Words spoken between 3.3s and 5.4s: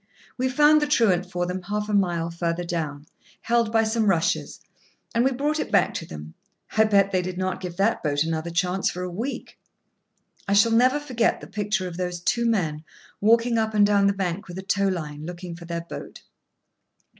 held by some rushes, and we